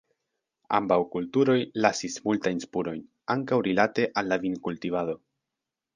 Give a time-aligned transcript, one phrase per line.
[0.77, 3.03] Ambaŭ kulturoj lasis multajn spurojn,
[3.37, 5.17] ankaŭ rilate al la vinkultivado.